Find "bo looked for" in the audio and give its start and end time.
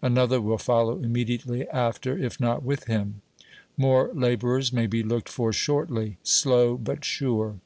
4.86-5.52